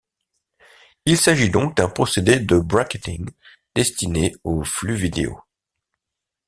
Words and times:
Il 1.05 1.15
s'agit 1.15 1.51
donc 1.51 1.77
d'un 1.77 1.87
procédé 1.87 2.39
de 2.39 2.57
bracketing 2.57 3.29
destiné 3.75 4.33
au 4.43 4.63
flux 4.63 4.95
vidéo. 4.95 5.39